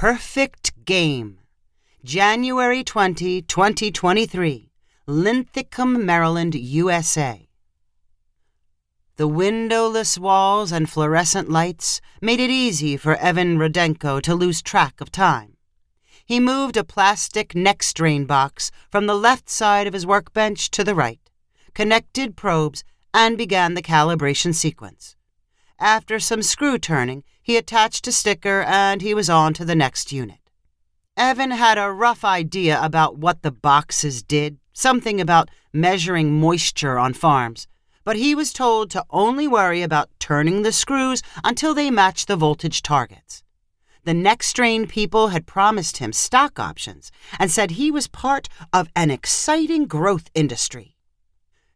[0.00, 1.40] Perfect Game.
[2.02, 4.70] January 20, 2023.
[5.06, 7.46] Linthicum, Maryland, USA.
[9.16, 15.02] The windowless walls and fluorescent lights made it easy for Evan Rudenko to lose track
[15.02, 15.58] of time.
[16.24, 20.94] He moved a plastic Nextrain box from the left side of his workbench to the
[20.94, 21.20] right,
[21.74, 25.16] connected probes, and began the calibration sequence.
[25.80, 30.12] After some screw turning, he attached a sticker and he was on to the next
[30.12, 30.38] unit.
[31.16, 37.14] Evan had a rough idea about what the boxes did, something about measuring moisture on
[37.14, 37.66] farms,
[38.04, 42.36] but he was told to only worry about turning the screws until they matched the
[42.36, 43.42] voltage targets.
[44.04, 49.10] The Nextrain people had promised him stock options and said he was part of an
[49.10, 50.96] exciting growth industry.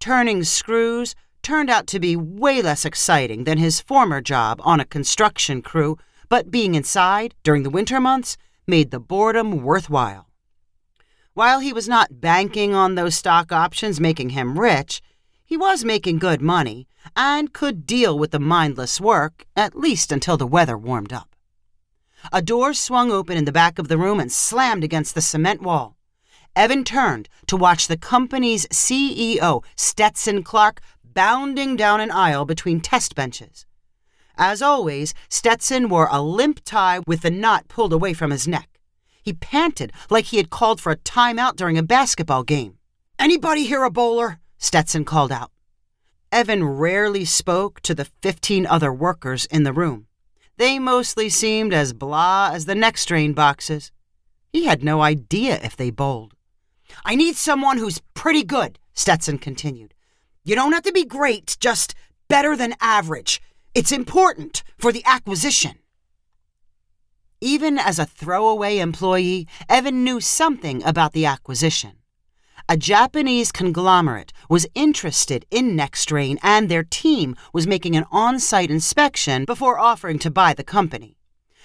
[0.00, 1.14] Turning screws
[1.46, 5.96] turned out to be way less exciting than his former job on a construction crew,
[6.28, 10.28] but being inside during the winter months made the boredom worthwhile.
[11.34, 15.00] While he was not banking on those stock options making him rich,
[15.44, 20.36] he was making good money and could deal with the mindless work, at least until
[20.36, 21.36] the weather warmed up.
[22.32, 25.62] A door swung open in the back of the room and slammed against the cement
[25.62, 25.96] wall.
[26.56, 30.80] Evan turned to watch the company's CEO, Stetson Clark,
[31.16, 33.64] bounding down an aisle between test benches.
[34.36, 38.68] As always, Stetson wore a limp tie with the knot pulled away from his neck.
[39.22, 42.76] He panted like he had called for a timeout during a basketball game.
[43.18, 44.40] Anybody here a bowler?
[44.58, 45.50] Stetson called out.
[46.30, 50.06] Evan rarely spoke to the 15 other workers in the room.
[50.58, 53.90] They mostly seemed as blah as the Nextrain boxes.
[54.52, 56.34] He had no idea if they bowled.
[57.06, 59.94] I need someone who's pretty good, Stetson continued.
[60.46, 61.96] You don't have to be great, just
[62.28, 63.42] better than average.
[63.74, 65.80] It's important for the acquisition.
[67.40, 71.94] Even as a throwaway employee, Evan knew something about the acquisition.
[72.68, 78.70] A Japanese conglomerate was interested in Nextrain and their team was making an on site
[78.70, 81.16] inspection before offering to buy the company.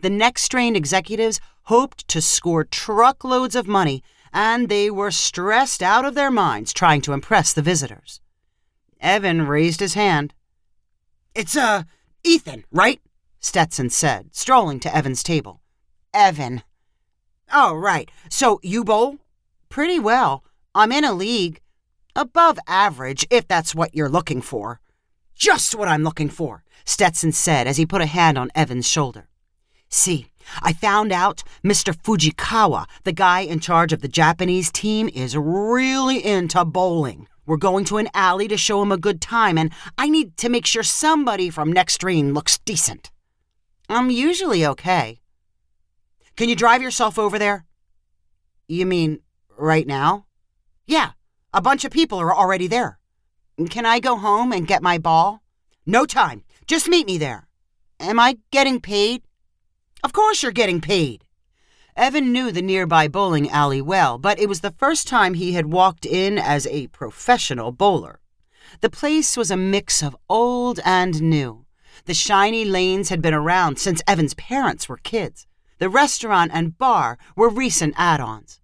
[0.00, 6.14] The Nextrain executives hoped to score truckloads of money and they were stressed out of
[6.14, 8.21] their minds trying to impress the visitors.
[9.02, 10.32] Evan raised his hand.
[11.34, 11.82] It's, uh,
[12.24, 13.00] Ethan, right?
[13.40, 15.60] Stetson said, strolling to Evan's table.
[16.14, 16.62] Evan.
[17.52, 18.10] Oh, right.
[18.30, 19.18] So you bowl?
[19.68, 20.44] Pretty well.
[20.74, 21.60] I'm in a league.
[22.14, 24.80] Above average, if that's what you're looking for.
[25.34, 29.28] Just what I'm looking for, Stetson said as he put a hand on Evan's shoulder.
[29.88, 30.28] See,
[30.62, 31.94] I found out Mr.
[31.94, 37.28] Fujikawa, the guy in charge of the Japanese team, is really into bowling.
[37.52, 40.48] We're going to an alley to show him a good time, and I need to
[40.48, 43.10] make sure somebody from next Nextrain looks decent.
[43.90, 45.20] I'm usually okay.
[46.34, 47.66] Can you drive yourself over there?
[48.68, 49.20] You mean
[49.58, 50.24] right now?
[50.86, 51.10] Yeah,
[51.52, 52.98] a bunch of people are already there.
[53.68, 55.42] Can I go home and get my ball?
[55.84, 56.44] No time.
[56.66, 57.48] Just meet me there.
[58.00, 59.24] Am I getting paid?
[60.02, 61.26] Of course you're getting paid.
[61.96, 65.66] Evan knew the nearby bowling alley well, but it was the first time he had
[65.66, 68.18] walked in as a professional bowler.
[68.80, 71.66] The place was a mix of old and new.
[72.06, 75.46] The shiny lanes had been around since Evan's parents were kids.
[75.78, 78.60] The restaurant and bar were recent add ons.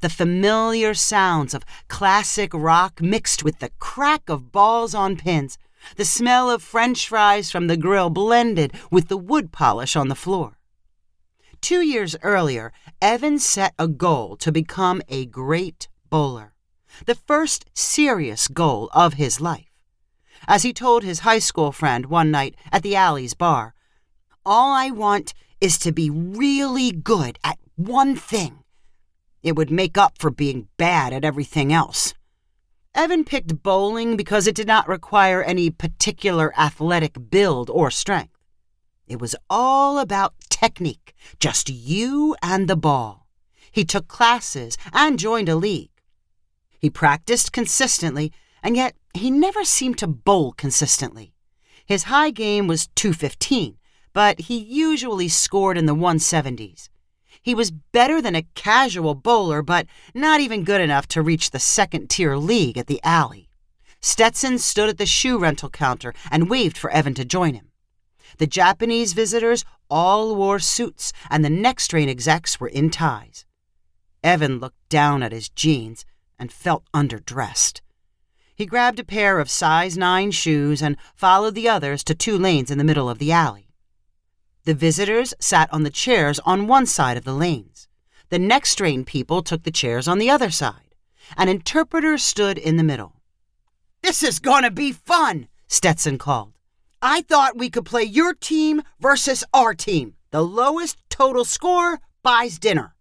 [0.00, 5.58] The familiar sounds of classic rock mixed with the crack of balls on pins,
[5.94, 10.16] the smell of french fries from the grill blended with the wood polish on the
[10.16, 10.58] floor.
[11.64, 16.52] Two years earlier, Evan set a goal to become a great bowler,
[17.06, 19.70] the first serious goal of his life.
[20.46, 23.72] As he told his high school friend one night at the alley's bar,
[24.44, 28.58] All I want is to be really good at one thing.
[29.42, 32.12] It would make up for being bad at everything else.
[32.94, 38.33] Evan picked bowling because it did not require any particular athletic build or strength.
[39.06, 43.26] It was all about technique, just you and the ball.
[43.70, 45.90] He took classes and joined a league.
[46.78, 48.32] He practiced consistently,
[48.62, 51.34] and yet he never seemed to bowl consistently.
[51.84, 53.76] His high game was 215,
[54.12, 56.88] but he usually scored in the 170s.
[57.42, 61.58] He was better than a casual bowler, but not even good enough to reach the
[61.58, 63.50] second tier league at the alley.
[64.00, 67.70] Stetson stood at the shoe rental counter and waved for Evan to join him.
[68.38, 73.44] The Japanese visitors all wore suits, and the Nextrain execs were in ties.
[74.22, 76.04] Evan looked down at his jeans
[76.38, 77.80] and felt underdressed.
[78.56, 82.70] He grabbed a pair of size 9 shoes and followed the others to two lanes
[82.70, 83.68] in the middle of the alley.
[84.64, 87.86] The visitors sat on the chairs on one side of the lanes.
[88.30, 90.94] The Nextrain people took the chairs on the other side.
[91.36, 93.20] An interpreter stood in the middle.
[94.02, 96.53] This is gonna be fun, Stetson called.
[97.06, 100.14] I thought we could play your team versus our team.
[100.30, 102.94] The lowest total score buys dinner.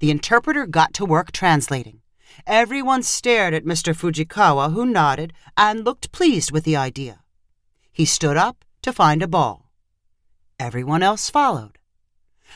[0.00, 2.00] The interpreter got to work translating.
[2.44, 3.94] Everyone stared at Mr.
[3.94, 7.20] Fujikawa, who nodded and looked pleased with the idea.
[7.92, 9.70] He stood up to find a ball.
[10.58, 11.78] Everyone else followed.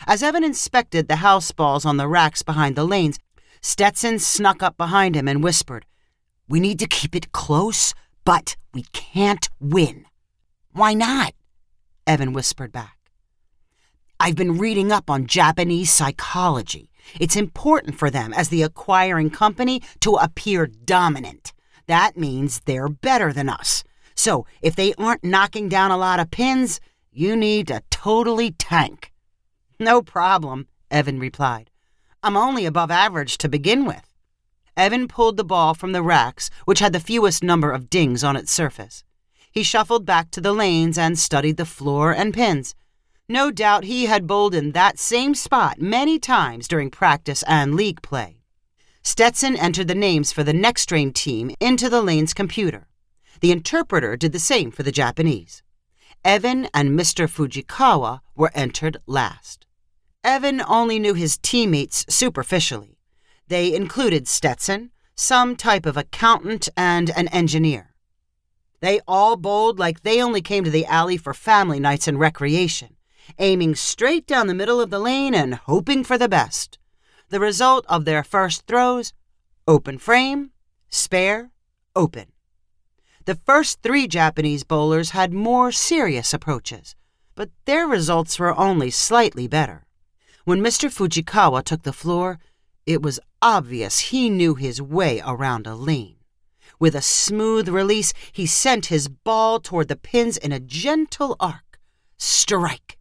[0.09, 3.21] As Evan inspected the house balls on the racks behind the lanes,
[3.61, 5.87] Stetson snuck up behind him and whispered,
[6.49, 7.95] We need to keep it close,
[8.25, 10.07] but we can't win.
[10.75, 11.35] Why not?
[12.07, 12.97] Evan whispered back.
[14.19, 16.91] I've been reading up on Japanese psychology.
[17.21, 21.53] It's important for them as the acquiring company to appear dominant.
[21.89, 23.85] That means they're better than us.
[24.15, 26.81] So if they aren't knocking down a lot of pins,
[27.11, 29.13] you need to totally tank.
[29.79, 31.71] No problem, Evan replied.
[32.23, 34.15] I'm only above average to begin with.
[34.75, 38.37] Evan pulled the ball from the racks, which had the fewest number of dings on
[38.37, 39.05] its surface.
[39.53, 42.75] He shuffled back to the lanes and studied the floor and pins.
[43.29, 48.03] No doubt he had bowled in that same spot many times during practice and league
[48.03, 48.39] play.
[49.03, 52.89] Stetson entered the names for the Nextrain team into the lane's computer.
[53.41, 55.63] The interpreter did the same for the Japanese.
[56.25, 57.29] Evan and Mr.
[57.29, 59.67] Fujikawa were entered last.
[60.25, 62.97] Evan only knew his teammates superficially.
[63.49, 67.92] They included Stetson, some type of accountant, and an engineer.
[68.83, 72.97] They all bowled like they only came to the alley for family nights and recreation,
[73.39, 76.81] aiming straight down the middle of the lane and hoping for the best.
[77.29, 79.13] The result of their first throws
[79.69, 80.51] open frame,
[80.89, 81.53] spare,
[81.95, 82.33] open.
[83.25, 86.97] The first three Japanese bowlers had more serious approaches,
[87.37, 89.87] but their results were only slightly better.
[90.45, 90.91] When Mr.
[90.93, 92.41] Fujikawa took the floor,
[92.85, 96.17] it was obvious he knew his way around a lane.
[96.83, 101.79] With a smooth release, he sent his ball toward the pins in a gentle arc.
[102.19, 102.99] Strike!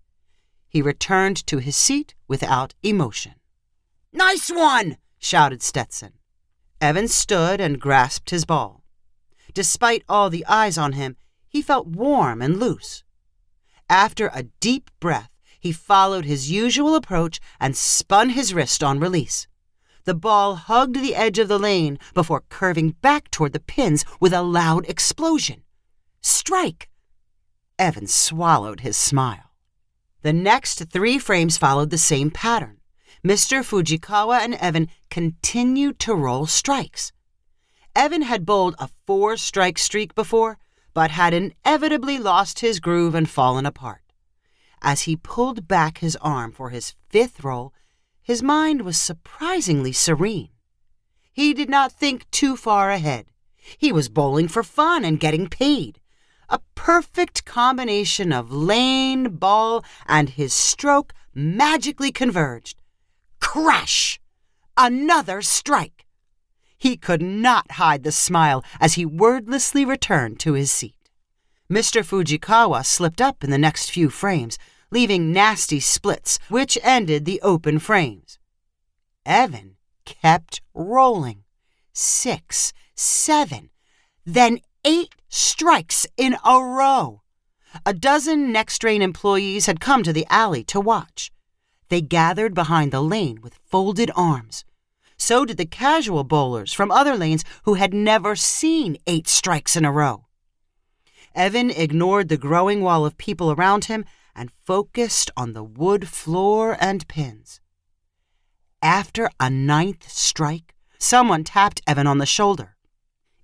[0.69, 3.33] He returned to his seat without emotion.
[4.13, 4.97] Nice one!
[5.17, 6.13] shouted Stetson.
[6.79, 8.83] Evans stood and grasped his ball.
[9.51, 11.17] Despite all the eyes on him,
[11.49, 13.03] he felt warm and loose.
[13.89, 19.47] After a deep breath, he followed his usual approach and spun his wrist on release.
[20.03, 24.33] The ball hugged the edge of the lane before curving back toward the pins with
[24.33, 25.63] a loud explosion.
[26.21, 26.89] Strike!
[27.77, 29.51] Evan swallowed his smile.
[30.21, 32.77] The next three frames followed the same pattern.
[33.23, 33.63] Mr.
[33.63, 37.11] Fujikawa and Evan continued to roll strikes.
[37.95, 40.57] Evan had bowled a four strike streak before,
[40.93, 44.01] but had inevitably lost his groove and fallen apart.
[44.81, 47.73] As he pulled back his arm for his fifth roll,
[48.23, 50.49] his mind was surprisingly serene.
[51.33, 53.27] He did not think too far ahead.
[53.77, 55.99] He was bowling for fun and getting paid.
[56.49, 62.77] A perfect combination of lane, ball, and his stroke magically converged.
[63.39, 64.19] Crash!
[64.75, 66.05] Another strike!
[66.77, 71.09] He could not hide the smile as he wordlessly returned to his seat.
[71.71, 72.03] Mr.
[72.03, 74.57] Fujikawa slipped up in the next few frames,
[74.91, 78.37] leaving nasty splits, which ended the open frames.
[79.25, 81.43] Evan kept rolling.
[81.93, 83.69] Six, seven,
[84.25, 87.21] then eight strikes in a row.
[87.85, 91.31] A dozen Nextrain employees had come to the alley to watch.
[91.89, 94.65] They gathered behind the lane with folded arms.
[95.17, 99.85] So did the casual bowlers from other lanes who had never seen eight strikes in
[99.85, 100.25] a row.
[101.35, 104.03] Evan ignored the growing wall of people around him
[104.35, 107.59] and focused on the wood floor and pins.
[108.81, 112.75] After a ninth strike, someone tapped Evan on the shoulder.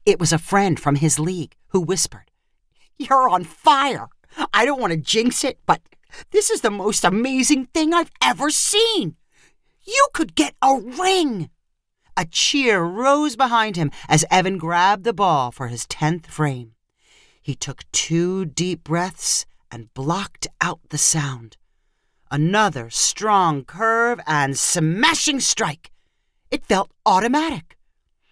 [0.06, 2.32] It was a friend from his league who whispered,
[2.98, 4.08] You're on fire!
[4.53, 5.82] I don't want to jinx it, but
[6.32, 9.15] this is the most amazing thing I've ever seen!
[9.86, 11.50] You could get a ring!
[12.15, 16.74] A cheer rose behind him as Evan grabbed the ball for his tenth frame.
[17.41, 21.57] He took two deep breaths and blocked out the sound.
[22.29, 25.91] Another strong curve and smashing strike.
[26.51, 27.77] It felt automatic.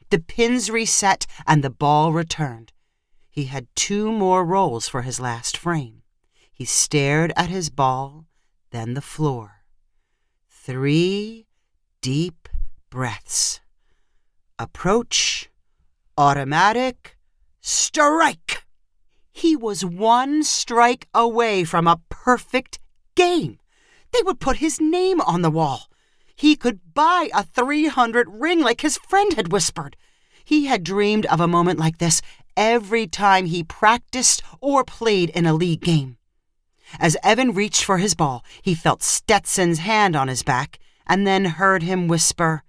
[0.10, 2.72] The pins reset and the ball returned.
[3.30, 6.04] He had two more rolls for his last frame.
[6.52, 8.26] He stared at his ball,
[8.72, 9.64] then the floor.
[10.50, 11.48] Three
[12.02, 12.48] deep
[12.90, 13.60] breaths.
[14.58, 15.50] Approach,
[16.18, 17.18] automatic,
[17.62, 18.65] strike!
[19.38, 22.80] He was one strike away from a perfect
[23.16, 23.60] game.
[24.14, 25.90] They would put his name on the wall.
[26.38, 29.98] He could buy a 300 ring like his friend had whispered.
[30.46, 32.22] He had dreamed of a moment like this
[32.56, 36.16] every time he practiced or played in a league game.
[36.98, 41.44] As Evan reached for his ball, he felt Stetson's hand on his back and then
[41.44, 42.64] heard him whisper,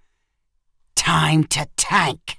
[0.95, 2.36] Time to tank.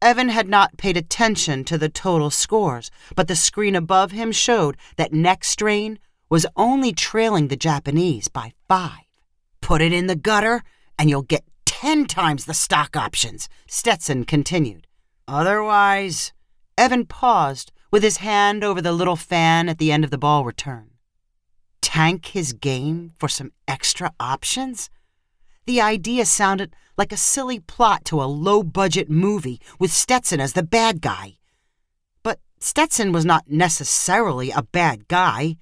[0.00, 4.76] Evan had not paid attention to the total scores, but the screen above him showed
[4.96, 5.98] that Nextrain
[6.30, 9.06] was only trailing the Japanese by five.
[9.60, 10.62] Put it in the gutter,
[10.98, 14.86] and you'll get ten times the stock options, Stetson continued.
[15.26, 16.32] Otherwise,
[16.76, 20.44] Evan paused with his hand over the little fan at the end of the ball
[20.44, 20.90] return.
[21.80, 24.90] Tank his game for some extra options?
[25.68, 30.54] The idea sounded like a silly plot to a low budget movie with Stetson as
[30.54, 31.36] the bad guy.
[32.22, 35.56] But Stetson was not necessarily a bad guy.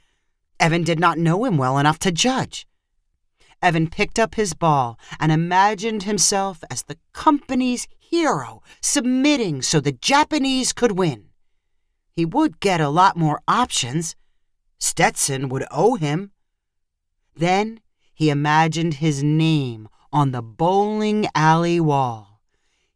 [0.60, 2.68] Evan did not know him well enough to judge.
[3.60, 9.90] Evan picked up his ball and imagined himself as the company's hero, submitting so the
[9.90, 11.30] Japanese could win.
[12.12, 14.14] He would get a lot more options.
[14.78, 16.30] Stetson would owe him.
[17.34, 17.80] Then
[18.14, 22.40] he imagined his name on the bowling alley wall.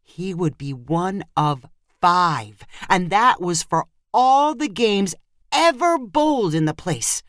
[0.01, 1.65] He would be one of
[2.01, 5.15] five, and that was for all the games
[5.51, 7.23] ever bowled in the place.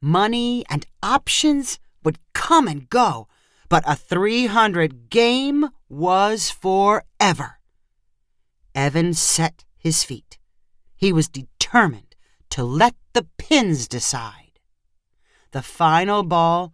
[0.00, 3.28] Money and options would come and go,
[3.68, 7.58] but a 300 game was forever.
[8.74, 10.38] Evan set his feet.
[10.96, 12.14] He was determined
[12.50, 14.60] to let the pins decide.
[15.52, 16.72] The final ball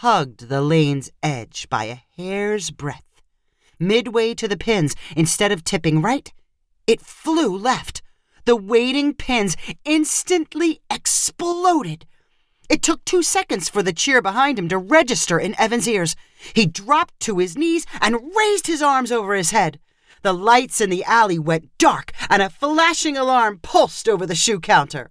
[0.00, 3.22] hugged the lane's edge by a hair's breadth.
[3.78, 6.32] Midway to the pins, instead of tipping right,
[6.86, 8.02] it flew left.
[8.44, 12.06] The waiting pins instantly exploded.
[12.68, 16.14] It took two seconds for the cheer behind him to register in Evan's ears.
[16.52, 19.78] He dropped to his knees and raised his arms over his head.
[20.22, 24.60] The lights in the alley went dark, and a flashing alarm pulsed over the shoe
[24.60, 25.10] counter.